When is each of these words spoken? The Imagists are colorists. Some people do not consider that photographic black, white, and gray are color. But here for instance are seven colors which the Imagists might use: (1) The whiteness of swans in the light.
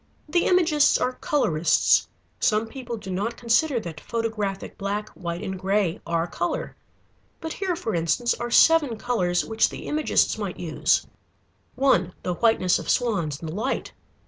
The 0.27 0.47
Imagists 0.47 0.97
are 0.97 1.13
colorists. 1.13 2.07
Some 2.39 2.65
people 2.65 2.97
do 2.97 3.11
not 3.11 3.37
consider 3.37 3.79
that 3.81 4.01
photographic 4.01 4.75
black, 4.75 5.09
white, 5.09 5.43
and 5.43 5.59
gray 5.59 6.01
are 6.07 6.25
color. 6.25 6.75
But 7.39 7.53
here 7.53 7.75
for 7.75 7.93
instance 7.93 8.33
are 8.33 8.49
seven 8.49 8.97
colors 8.97 9.45
which 9.45 9.69
the 9.69 9.85
Imagists 9.85 10.39
might 10.39 10.57
use: 10.59 11.05
(1) 11.75 12.15
The 12.23 12.33
whiteness 12.33 12.79
of 12.79 12.89
swans 12.89 13.39
in 13.41 13.47
the 13.47 13.53
light. 13.53 13.93